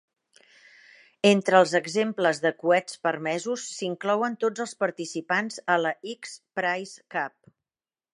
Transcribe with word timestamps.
Entre 1.31 1.57
els 1.63 1.73
exemples 1.79 2.39
de 2.45 2.51
coets 2.63 2.97
permesos 3.07 3.65
s'inclouen 3.81 4.39
tots 4.45 4.65
els 4.65 4.73
participants 4.85 5.61
a 5.75 5.77
la 5.83 5.93
X 6.15 6.35
Prize 6.61 7.07
Cup. 7.17 7.37